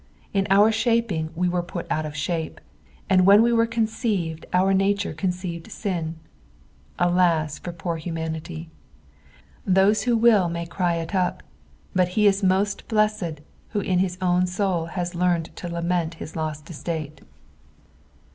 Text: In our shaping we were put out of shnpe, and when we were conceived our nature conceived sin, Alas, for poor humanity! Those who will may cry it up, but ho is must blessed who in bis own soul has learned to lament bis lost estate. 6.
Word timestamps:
In 0.33 0.47
our 0.49 0.71
shaping 0.71 1.29
we 1.35 1.47
were 1.47 1.61
put 1.61 1.85
out 1.91 2.07
of 2.07 2.13
shnpe, 2.15 2.57
and 3.07 3.23
when 3.23 3.43
we 3.43 3.53
were 3.53 3.67
conceived 3.67 4.47
our 4.51 4.73
nature 4.73 5.13
conceived 5.13 5.71
sin, 5.71 6.15
Alas, 6.97 7.59
for 7.59 7.71
poor 7.71 7.97
humanity! 7.97 8.71
Those 9.63 10.01
who 10.01 10.17
will 10.17 10.49
may 10.49 10.65
cry 10.65 10.95
it 10.95 11.13
up, 11.13 11.43
but 11.93 12.13
ho 12.15 12.21
is 12.21 12.41
must 12.41 12.87
blessed 12.87 13.41
who 13.73 13.79
in 13.81 14.01
bis 14.01 14.17
own 14.23 14.47
soul 14.47 14.87
has 14.87 15.13
learned 15.13 15.55
to 15.57 15.69
lament 15.69 16.17
bis 16.17 16.35
lost 16.35 16.67
estate. 16.71 17.17
6. 17.19 17.27